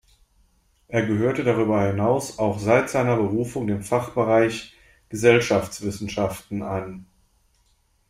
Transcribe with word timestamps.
Er 0.87 1.05
gehörte 1.05 1.43
darüber 1.43 1.85
hinaus 1.85 2.39
auch 2.39 2.57
seit 2.57 2.89
seiner 2.89 3.15
Berufung 3.17 3.67
dem 3.67 3.83
Fachbereich 3.83 4.73
Gesellschaftswissenschaften 5.09 6.63
an. 6.63 7.05